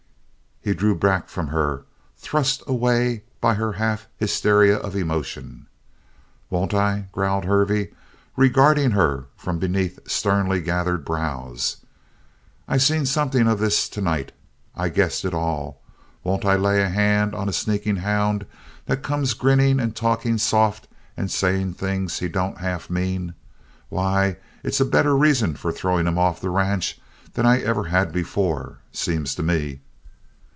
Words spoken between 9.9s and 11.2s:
sternly gathered